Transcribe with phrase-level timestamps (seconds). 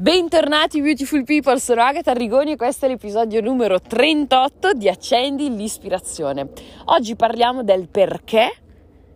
[0.00, 6.50] Bentornati beautiful people, sono Agatha Arrigoni e questo è l'episodio numero 38 di Accendi l'ispirazione.
[6.84, 8.48] Oggi parliamo del perché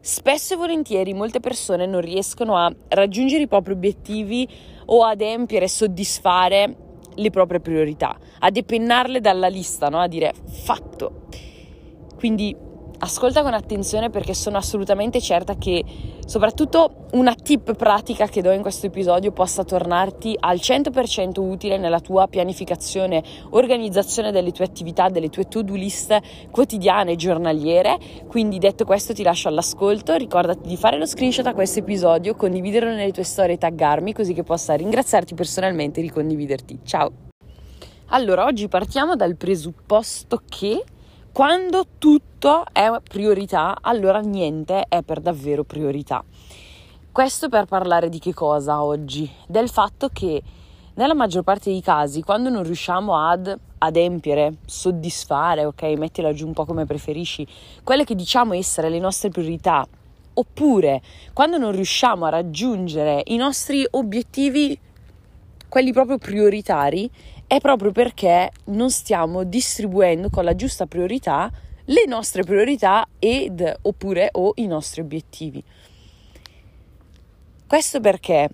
[0.01, 4.49] spesso e volentieri molte persone non riescono a raggiungere i propri obiettivi
[4.87, 6.77] o ad adempiere, soddisfare
[7.15, 10.01] le proprie priorità, a depennarle dalla lista, no?
[10.01, 11.27] a dire fatto.
[12.17, 12.57] Quindi
[13.03, 15.85] ascolta con attenzione perché sono assolutamente certa che
[16.25, 22.01] soprattutto una tip pratica che do in questo episodio possa tornarti al 100% utile nella
[22.01, 26.17] tua pianificazione, organizzazione delle tue attività, delle tue to-do list
[26.51, 27.99] quotidiane, giornaliere.
[28.29, 32.91] Quindi detto questo ti lascio all'ascolto, ricordati di fare lo screenshot a questo episodio, condividerlo
[32.91, 36.79] nelle tue storie e taggarmi così che possa ringraziarti personalmente e ricondividerti.
[36.85, 37.13] Ciao!
[38.07, 40.85] Allora, oggi partiamo dal presupposto che
[41.33, 46.23] quando tutto è priorità, allora niente è per davvero priorità.
[47.11, 49.31] Questo per parlare di che cosa oggi?
[49.47, 50.43] Del fatto che
[50.93, 56.53] nella maggior parte dei casi, quando non riusciamo ad adempiere, soddisfare, ok, mettila giù un
[56.53, 57.47] po' come preferisci,
[57.83, 59.89] quelle che diciamo essere le nostre priorità,
[60.35, 61.01] oppure
[61.33, 64.79] quando non riusciamo a raggiungere i nostri obiettivi,
[65.67, 67.11] quelli proprio prioritari,
[67.53, 71.53] è proprio perché non stiamo distribuendo con la giusta priorità
[71.85, 75.63] le nostre priorità ed oppure o i nostri obiettivi.
[77.67, 78.49] Questo perché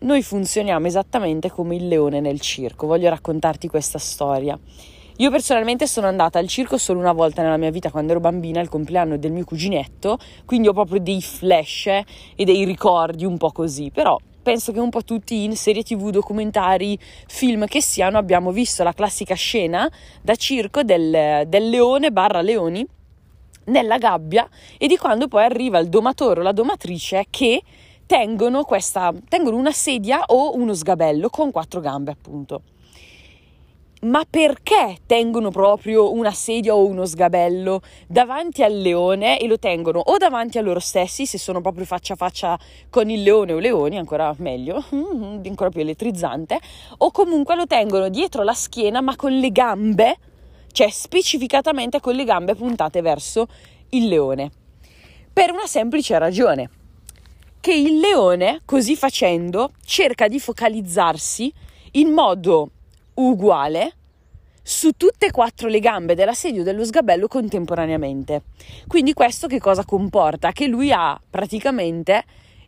[0.00, 2.86] noi funzioniamo esattamente come il leone nel circo.
[2.86, 4.58] Voglio raccontarti questa storia.
[5.16, 8.60] Io personalmente sono andata al circo solo una volta nella mia vita quando ero bambina,
[8.60, 13.52] al compleanno del mio cuginetto, quindi ho proprio dei flash e dei ricordi un po'
[13.52, 14.18] così, però
[14.48, 18.94] penso che un po' tutti in serie tv, documentari, film che siano abbiamo visto la
[18.94, 19.86] classica scena
[20.22, 22.86] da circo del, del leone barra leoni
[23.64, 27.62] nella gabbia e di quando poi arriva il domatore o la domatrice che
[28.06, 32.62] tengono, questa, tengono una sedia o uno sgabello con quattro gambe appunto
[34.02, 39.98] ma perché tengono proprio una sedia o uno sgabello davanti al leone e lo tengono
[39.98, 42.58] o davanti a loro stessi se sono proprio faccia a faccia
[42.90, 46.60] con il leone o leoni, ancora meglio, ancora più elettrizzante,
[46.98, 50.16] o comunque lo tengono dietro la schiena ma con le gambe,
[50.70, 53.46] cioè specificatamente con le gambe puntate verso
[53.90, 54.50] il leone.
[55.32, 56.70] Per una semplice ragione,
[57.60, 61.52] che il leone, così facendo, cerca di focalizzarsi
[61.92, 62.70] in modo
[63.18, 63.92] uguale
[64.62, 68.42] su tutte e quattro le gambe della sedia o dello sgabello contemporaneamente.
[68.86, 70.52] Quindi questo che cosa comporta?
[70.52, 72.24] Che lui ha praticamente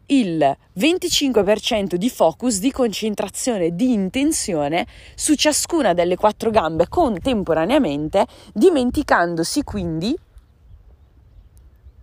[0.07, 9.63] il 25% di focus, di concentrazione, di intenzione su ciascuna delle quattro gambe contemporaneamente, dimenticandosi
[9.63, 10.17] quindi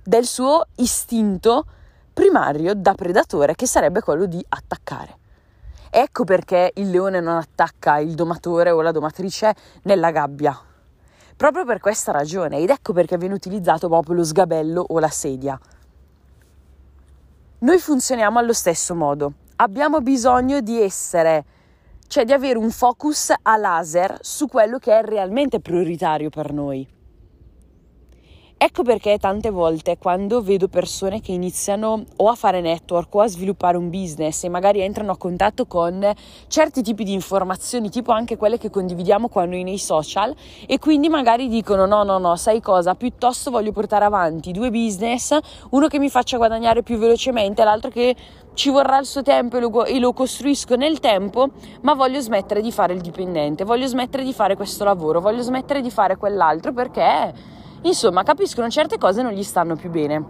[0.03, 1.65] del suo istinto
[2.13, 5.25] primario da predatore che sarebbe quello di attaccare.
[5.99, 10.55] Ecco perché il leone non attacca il domatore o la domatrice nella gabbia.
[11.35, 15.59] Proprio per questa ragione, ed ecco perché viene utilizzato proprio lo sgabello o la sedia.
[17.57, 19.33] Noi funzioniamo allo stesso modo.
[19.55, 21.45] Abbiamo bisogno di essere,
[22.05, 26.87] cioè di avere un focus a laser su quello che è realmente prioritario per noi.
[28.59, 33.27] Ecco perché tante volte quando vedo persone che iniziano o a fare network o a
[33.27, 36.11] sviluppare un business e magari entrano a contatto con
[36.47, 40.33] certi tipi di informazioni, tipo anche quelle che condividiamo qua noi nei social,
[40.65, 45.37] e quindi magari dicono no, no, no, sai cosa, piuttosto voglio portare avanti due business,
[45.69, 48.15] uno che mi faccia guadagnare più velocemente, l'altro che
[48.55, 51.49] ci vorrà il suo tempo e lo, e lo costruisco nel tempo,
[51.81, 55.79] ma voglio smettere di fare il dipendente, voglio smettere di fare questo lavoro, voglio smettere
[55.79, 60.23] di fare quell'altro perché Insomma, capiscono certe cose non gli stanno più bene.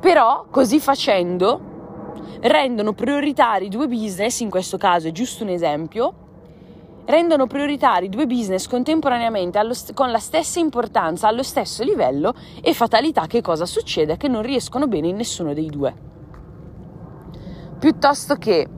[0.00, 1.60] Però, così facendo,
[2.40, 6.14] rendono prioritari due business, in questo caso è giusto un esempio,
[7.06, 13.26] rendono prioritari due business contemporaneamente st- con la stessa importanza, allo stesso livello e fatalità
[13.26, 14.16] che cosa succede?
[14.16, 16.06] Che non riescono bene in nessuno dei due.
[17.78, 18.68] Piuttosto che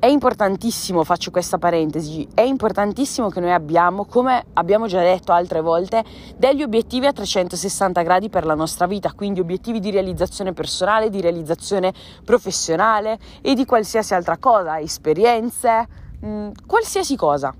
[0.00, 5.60] è importantissimo, faccio questa parentesi, è importantissimo che noi abbiamo, come abbiamo già detto altre
[5.60, 6.04] volte,
[6.36, 11.20] degli obiettivi a 360 gradi per la nostra vita, quindi obiettivi di realizzazione personale, di
[11.20, 11.92] realizzazione
[12.24, 15.88] professionale e di qualsiasi altra cosa, esperienze,
[16.20, 17.52] mh, mm, qualsiasi cosa.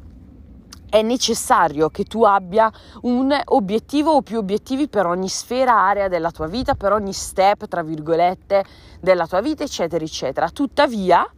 [0.91, 2.70] È necessario che tu abbia
[3.02, 7.67] un obiettivo o più obiettivi per ogni sfera, area della tua vita, per ogni step,
[7.67, 8.64] tra virgolette,
[9.00, 10.49] della tua vita, eccetera, eccetera.
[10.49, 11.29] Tuttavia,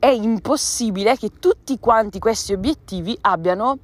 [0.00, 3.78] è impossibile che tutti quanti questi obiettivi abbiano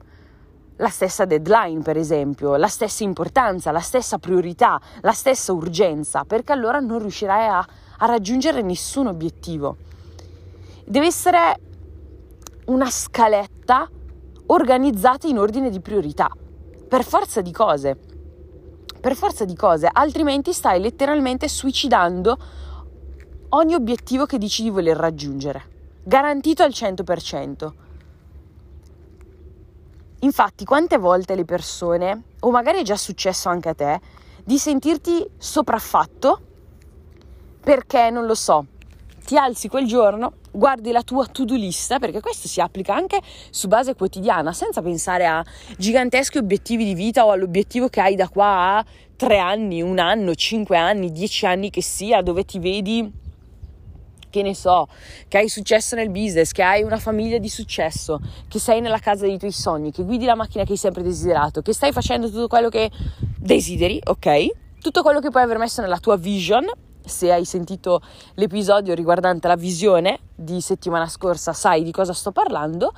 [0.79, 6.53] la stessa deadline, per esempio, la stessa importanza, la stessa priorità, la stessa urgenza, perché
[6.53, 7.67] allora non riuscirai a
[7.99, 9.77] a raggiungere nessun obiettivo.
[10.85, 11.61] Deve essere
[12.67, 13.89] una scaletta
[14.47, 16.31] organizzata in ordine di priorità,
[16.89, 17.97] per forza di cose.
[19.01, 22.37] Per forza di cose, altrimenti stai letteralmente suicidando
[23.51, 25.75] ogni obiettivo che dici di voler raggiungere.
[26.09, 27.73] Garantito al 100%.
[30.21, 34.01] Infatti, quante volte le persone, o magari è già successo anche a te,
[34.45, 36.41] di sentirti sopraffatto
[37.61, 38.67] perché, non lo so,
[39.25, 43.21] ti alzi quel giorno, guardi la tua to-do list, perché questo si applica anche
[43.51, 45.45] su base quotidiana, senza pensare a
[45.77, 48.85] giganteschi obiettivi di vita o all'obiettivo che hai da qua a
[49.17, 53.25] tre anni, un anno, cinque anni, dieci anni che sia, dove ti vedi
[54.37, 54.89] che ne so,
[55.29, 59.25] che hai successo nel business, che hai una famiglia di successo, che sei nella casa
[59.25, 62.47] dei tuoi sogni, che guidi la macchina che hai sempre desiderato, che stai facendo tutto
[62.47, 62.91] quello che
[63.39, 64.49] desideri, ok?
[64.81, 66.67] Tutto quello che puoi aver messo nella tua vision,
[67.03, 68.03] se hai sentito
[68.35, 72.93] l'episodio riguardante la visione di settimana scorsa, sai di cosa sto parlando,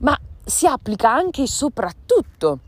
[0.00, 2.58] ma si applica anche e soprattutto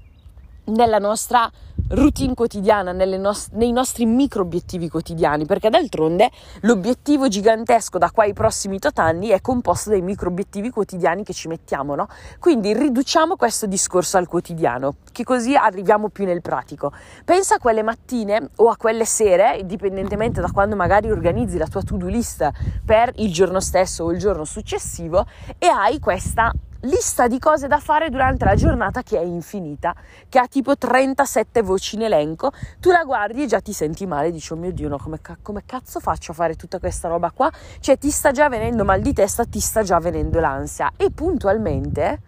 [0.67, 1.51] nella nostra
[1.91, 8.33] routine quotidiana, nos- nei nostri micro obiettivi quotidiani, perché d'altronde l'obiettivo gigantesco da qua ai
[8.33, 12.09] prossimi tot anni è composto dai micro obiettivi quotidiani che ci mettiamo, no?
[12.39, 16.93] Quindi riduciamo questo discorso al quotidiano, che così arriviamo più nel pratico.
[17.25, 21.83] Pensa a quelle mattine o a quelle sere, indipendentemente da quando magari organizzi la tua
[21.83, 22.49] to-do list
[22.85, 25.27] per il giorno stesso o il giorno successivo
[25.59, 29.95] e hai questa lista di cose da fare durante la giornata che è infinita,
[30.29, 34.31] che ha tipo 37 voci in elenco, tu la guardi e già ti senti male,
[34.31, 37.51] dici oh mio Dio, no, come, come cazzo faccio a fare tutta questa roba qua?
[37.81, 40.93] Cioè ti sta già venendo mal di testa, ti sta già venendo l'ansia.
[40.97, 42.21] E puntualmente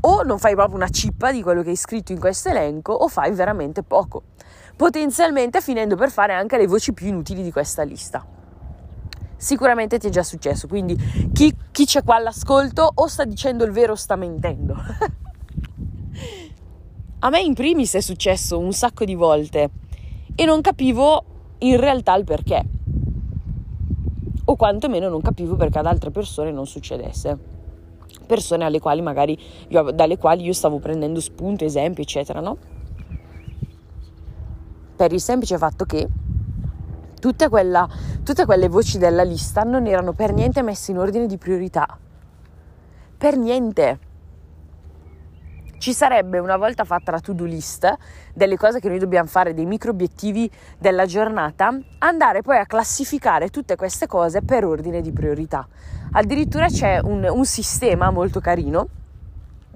[0.00, 3.08] o non fai proprio una cippa di quello che hai scritto in questo elenco o
[3.08, 4.22] fai veramente poco,
[4.76, 8.37] potenzialmente finendo per fare anche le voci più inutili di questa lista
[9.38, 10.66] sicuramente ti è già successo.
[10.66, 10.94] Quindi
[11.32, 14.74] chi, chi c'è qua all'ascolto o sta dicendo il vero o sta mentendo.
[17.20, 19.70] A me in primis è successo un sacco di volte
[20.36, 21.24] e non capivo
[21.58, 22.64] in realtà il perché.
[24.44, 27.36] O quantomeno non capivo perché ad altre persone non succedesse.
[28.24, 29.02] Persone quali
[29.68, 32.56] io, dalle quali io stavo prendendo spunto, esempi, eccetera, no?
[34.94, 36.08] Per il semplice fatto che
[37.18, 37.88] Tutte, quella,
[38.22, 41.98] tutte quelle voci della lista non erano per niente messe in ordine di priorità.
[43.16, 43.98] Per niente.
[45.78, 47.88] Ci sarebbe una volta fatta la to-do list
[48.34, 53.48] delle cose che noi dobbiamo fare, dei micro obiettivi della giornata, andare poi a classificare
[53.48, 55.66] tutte queste cose per ordine di priorità.
[56.12, 58.88] Addirittura c'è un, un sistema molto carino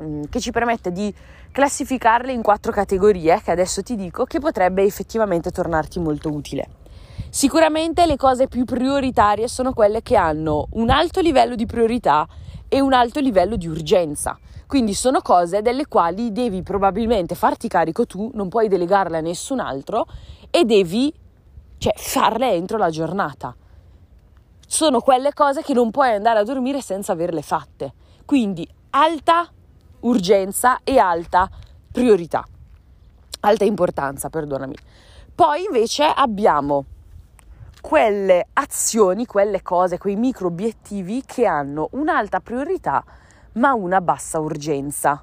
[0.00, 1.14] mm, che ci permette di
[1.52, 6.81] classificarle in quattro categorie che adesso ti dico che potrebbe effettivamente tornarti molto utile.
[7.30, 12.26] Sicuramente le cose più prioritarie sono quelle che hanno un alto livello di priorità
[12.68, 14.38] e un alto livello di urgenza.
[14.66, 19.60] Quindi sono cose delle quali devi probabilmente farti carico tu, non puoi delegarle a nessun
[19.60, 20.06] altro
[20.50, 21.12] e devi
[21.76, 23.54] cioè, farle entro la giornata.
[24.66, 27.92] Sono quelle cose che non puoi andare a dormire senza averle fatte.
[28.24, 29.50] Quindi alta
[30.00, 31.50] urgenza e alta
[31.92, 32.42] priorità,
[33.40, 34.74] alta importanza, perdonami.
[35.34, 36.84] Poi invece abbiamo
[37.82, 43.04] quelle azioni, quelle cose, quei micro obiettivi che hanno un'alta priorità
[43.54, 45.22] ma una bassa urgenza.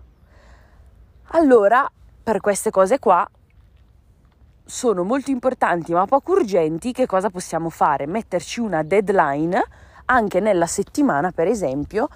[1.30, 1.90] Allora,
[2.22, 3.28] per queste cose qua
[4.66, 8.06] sono molto importanti ma poco urgenti, che cosa possiamo fare?
[8.06, 9.64] Metterci una deadline
[10.06, 12.08] anche nella settimana, per esempio,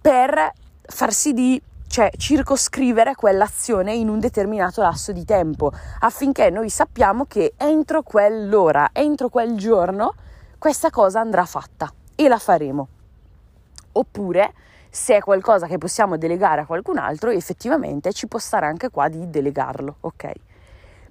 [0.00, 0.50] per
[0.84, 7.26] far sì di cioè circoscrivere quell'azione in un determinato lasso di tempo affinché noi sappiamo
[7.26, 10.14] che entro quell'ora, entro quel giorno,
[10.56, 12.88] questa cosa andrà fatta e la faremo.
[13.92, 14.54] Oppure,
[14.88, 19.08] se è qualcosa che possiamo delegare a qualcun altro, effettivamente ci può stare anche qua
[19.08, 20.32] di delegarlo, ok?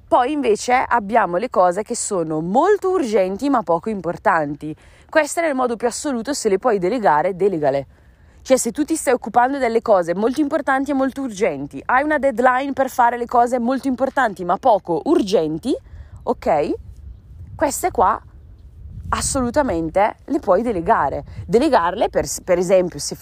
[0.07, 4.75] Poi invece abbiamo le cose che sono molto urgenti ma poco importanti.
[5.07, 7.85] Queste nel modo più assoluto, se le puoi delegare, delegale
[8.43, 12.17] cioè, se tu ti stai occupando delle cose molto importanti e molto urgenti, hai una
[12.17, 15.75] deadline per fare le cose molto importanti ma poco urgenti,
[16.23, 16.71] ok?
[17.55, 18.19] Queste qua
[19.09, 21.23] assolutamente le puoi delegare.
[21.45, 23.15] Delegarle per, per esempio se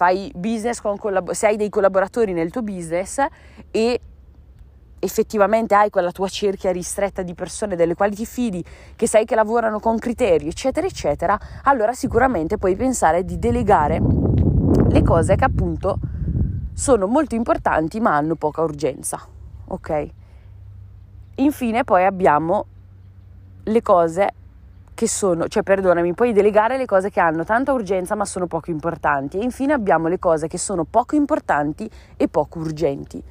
[0.98, 3.24] collab- se hai dei collaboratori nel tuo business
[3.72, 4.00] e
[5.00, 8.64] effettivamente hai quella tua cerchia ristretta di persone delle quali ti fidi,
[8.96, 14.00] che sai che lavorano con criteri, eccetera, eccetera, allora sicuramente puoi pensare di delegare
[14.90, 16.00] le cose che appunto
[16.74, 19.20] sono molto importanti ma hanno poca urgenza.
[19.68, 20.08] Ok?
[21.36, 22.66] Infine poi abbiamo
[23.64, 24.34] le cose
[24.94, 28.70] che sono, cioè perdonami, puoi delegare le cose che hanno tanta urgenza ma sono poco
[28.72, 33.24] importanti e infine abbiamo le cose che sono poco importanti e poco urgenti.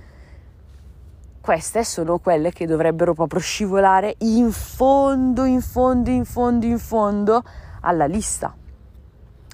[1.40, 7.42] Queste sono quelle che dovrebbero proprio scivolare in fondo, in fondo, in fondo, in fondo
[7.80, 8.54] alla lista,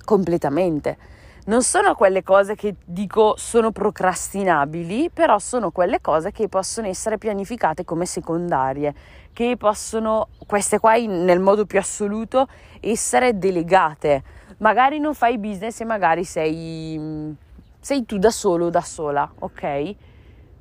[0.04, 1.12] completamente
[1.46, 7.18] non sono quelle cose che dico sono procrastinabili, però sono quelle cose che possono essere
[7.18, 8.94] pianificate come secondarie,
[9.32, 12.48] che possono, queste qua in, nel modo più assoluto,
[12.80, 14.22] essere delegate.
[14.58, 17.36] Magari non fai business e magari sei,
[17.78, 19.94] sei tu da solo o da sola, ok?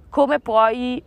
[0.09, 1.01] Come puoi,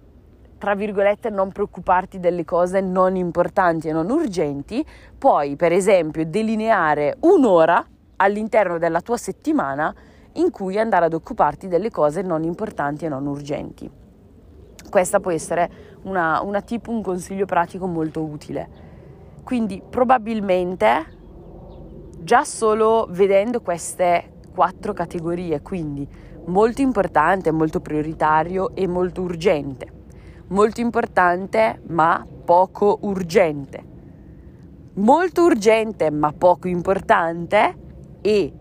[0.57, 4.83] tra virgolette, non preoccuparti delle cose non importanti e non urgenti,
[5.19, 9.95] puoi per esempio delineare un'ora all'interno della tua settimana
[10.35, 13.91] in cui andare ad occuparti delle cose non importanti e non urgenti.
[14.89, 15.71] Questa può essere
[16.03, 18.85] una, una tip, un consiglio pratico molto utile.
[19.43, 21.15] Quindi probabilmente
[22.19, 26.09] già solo vedendo queste quattro categorie, quindi
[26.47, 29.87] molto importante, molto prioritario e molto urgente,
[30.49, 33.85] molto importante ma poco urgente,
[34.95, 37.85] molto urgente ma poco importante
[38.27, 38.53] e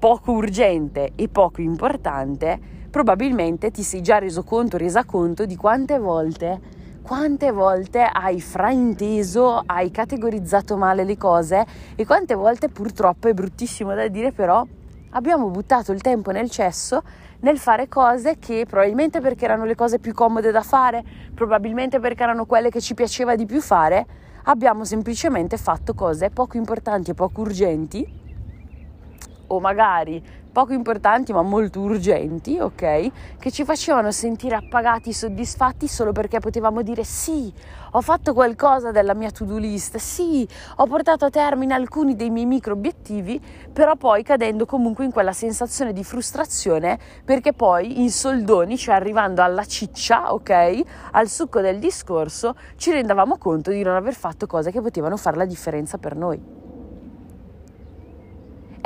[0.00, 2.58] poco urgente e poco importante,
[2.90, 6.60] probabilmente ti sei già reso conto, resa conto di quante volte,
[7.00, 11.64] quante volte hai frainteso, hai categorizzato male le cose
[11.94, 14.66] e quante volte purtroppo è bruttissimo da dire però
[15.10, 17.00] abbiamo buttato il tempo nel cesso
[17.40, 22.24] nel fare cose che probabilmente perché erano le cose più comode da fare, probabilmente perché
[22.24, 24.04] erano quelle che ci piaceva di più fare,
[24.44, 28.22] abbiamo semplicemente fatto cose poco importanti e poco urgenti
[29.54, 30.22] o magari
[30.54, 33.10] poco importanti ma molto urgenti, ok?
[33.40, 37.52] Che ci facevano sentire appagati, soddisfatti solo perché potevamo dire sì,
[37.90, 40.46] ho fatto qualcosa della mia to-do list, sì,
[40.76, 43.40] ho portato a termine alcuni dei miei micro obiettivi,
[43.72, 49.42] però poi cadendo comunque in quella sensazione di frustrazione perché poi in soldoni, cioè arrivando
[49.42, 50.82] alla ciccia, ok?
[51.10, 55.36] Al succo del discorso, ci rendavamo conto di non aver fatto cose che potevano fare
[55.36, 56.63] la differenza per noi.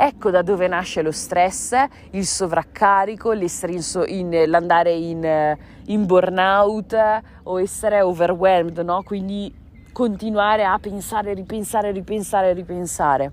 [0.01, 1.75] Ecco da dove nasce lo stress,
[2.11, 6.97] il sovraccarico, in, l'andare in, in, burnout
[7.43, 9.03] o essere overwhelmed, no?
[9.03, 9.53] quindi
[9.91, 13.29] continuare a pensare, ripensare, ripensare, ripensare.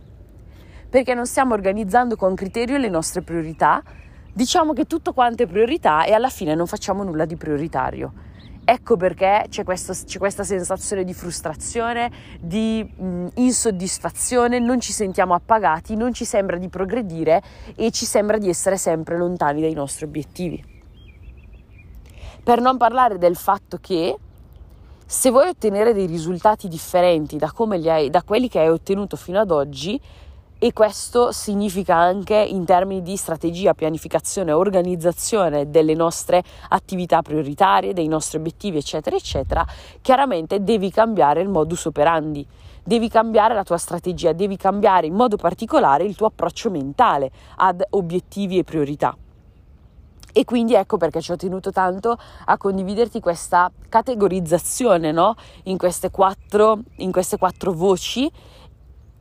[0.90, 3.80] Perché non stiamo organizzando con criterio le nostre priorità,
[4.32, 8.12] diciamo che tutto quanto è priorità e alla fine non facciamo nulla di prioritario.
[8.68, 15.34] Ecco perché c'è, questo, c'è, questa sensazione di frustrazione, di mh, insoddisfazione, non ci sentiamo
[15.34, 17.40] appagati, non ci sembra di progredire
[17.76, 20.64] e ci sembra di essere sempre lontani dai nostri obiettivi.
[22.42, 24.16] Per non parlare del fatto che
[25.06, 27.52] se vuoi ottenere dei risultati differenti da,
[27.84, 30.00] hai, da quelli che hai ottenuto fino ad oggi,
[30.58, 38.08] e questo significa anche in termini di strategia, pianificazione, organizzazione delle nostre attività prioritarie, dei
[38.08, 39.66] nostri obiettivi, eccetera, eccetera,
[40.00, 42.46] chiaramente devi cambiare il modus operandi,
[42.82, 47.84] devi cambiare la tua strategia, devi cambiare in modo particolare il tuo approccio mentale ad
[47.90, 49.14] obiettivi e priorità.
[50.32, 55.34] E quindi ecco perché ci ho tenuto tanto a condividerti questa categorizzazione no?
[55.64, 58.30] in, queste quattro, in queste quattro voci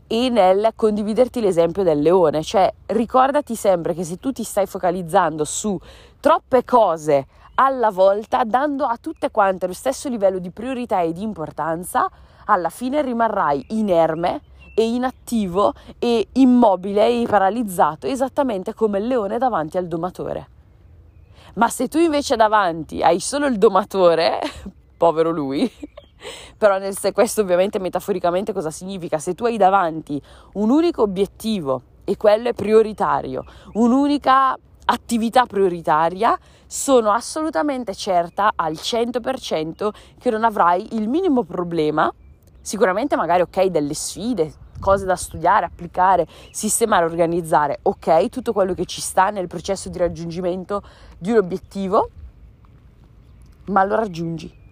[0.07, 5.43] e nel condividerti l'esempio del leone, cioè ricordati sempre che se tu ti stai focalizzando
[5.43, 5.79] su
[6.19, 11.23] troppe cose alla volta, dando a tutte quante lo stesso livello di priorità e di
[11.23, 12.09] importanza,
[12.45, 14.41] alla fine rimarrai inerme
[14.75, 20.49] e inattivo e immobile e paralizzato, esattamente come il leone davanti al domatore.
[21.55, 24.39] Ma se tu invece davanti hai solo il domatore,
[24.97, 25.71] povero lui,
[26.57, 29.19] però nel, se questo ovviamente metaforicamente cosa significa?
[29.19, 30.21] Se tu hai davanti
[30.53, 39.89] un unico obiettivo e quello è prioritario, un'unica attività prioritaria, sono assolutamente certa al 100%
[40.19, 42.11] che non avrai il minimo problema,
[42.61, 48.85] sicuramente magari ok delle sfide, cose da studiare, applicare, sistemare, organizzare, ok, tutto quello che
[48.85, 50.83] ci sta nel processo di raggiungimento
[51.17, 52.09] di un obiettivo,
[53.67, 54.63] ma lo raggiungi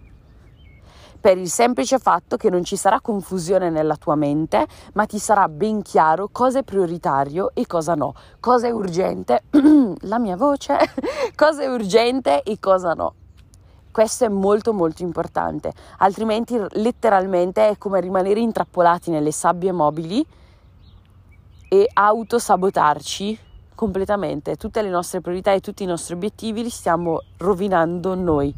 [1.24, 5.48] per il semplice fatto che non ci sarà confusione nella tua mente, ma ti sarà
[5.48, 9.44] ben chiaro cosa è prioritario e cosa no, cosa è urgente,
[10.00, 10.76] la mia voce,
[11.34, 13.14] cosa è urgente e cosa no.
[13.90, 20.22] Questo è molto molto importante, altrimenti letteralmente è come rimanere intrappolati nelle sabbie mobili
[21.70, 23.38] e autosabotarci
[23.74, 24.56] completamente.
[24.56, 28.54] Tutte le nostre priorità e tutti i nostri obiettivi li stiamo rovinando noi.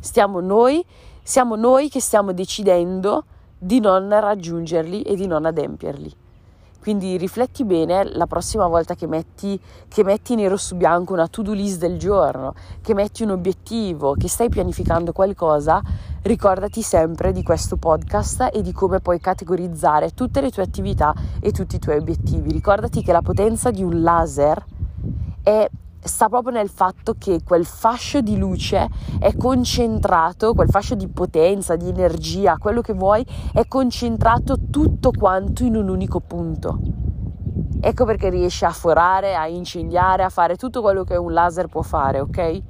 [0.00, 0.84] Stiamo noi
[1.22, 3.24] siamo noi che stiamo decidendo
[3.58, 6.14] di non raggiungerli e di non adempierli.
[6.80, 11.52] Quindi rifletti bene la prossima volta che metti, che metti nero su bianco una to-do
[11.52, 15.82] list del giorno, che metti un obiettivo, che stai pianificando qualcosa,
[16.22, 21.52] ricordati sempre di questo podcast e di come puoi categorizzare tutte le tue attività e
[21.52, 22.50] tutti i tuoi obiettivi.
[22.50, 24.64] Ricordati che la potenza di un laser
[25.42, 25.68] è
[26.02, 28.88] sta proprio nel fatto che quel fascio di luce
[29.18, 35.64] è concentrato, quel fascio di potenza, di energia, quello che vuoi, è concentrato tutto quanto
[35.64, 36.78] in un unico punto.
[37.80, 41.82] Ecco perché riesce a forare, a incendiare, a fare tutto quello che un laser può
[41.82, 42.62] fare, ok?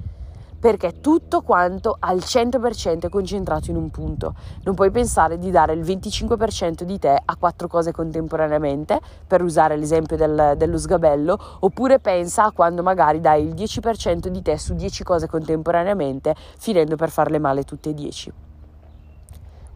[0.61, 4.35] Perché tutto quanto al 100% è concentrato in un punto.
[4.63, 9.75] Non puoi pensare di dare il 25% di te a quattro cose contemporaneamente, per usare
[9.75, 14.75] l'esempio del, dello sgabello, oppure pensa a quando magari dai il 10% di te su
[14.75, 18.33] 10 cose contemporaneamente, finendo per farle male tutte e 10.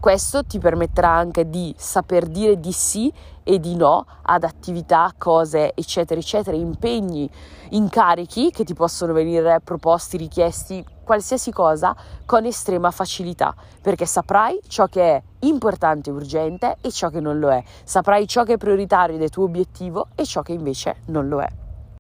[0.06, 5.72] Questo ti permetterà anche di saper dire di sì e di no ad attività, cose,
[5.74, 7.28] eccetera, eccetera, impegni,
[7.70, 14.86] incarichi che ti possono venire proposti, richiesti, qualsiasi cosa con estrema facilità, perché saprai ciò
[14.86, 18.58] che è importante e urgente e ciò che non lo è, saprai ciò che è
[18.58, 21.65] prioritario del tuo obiettivo e ciò che invece non lo è.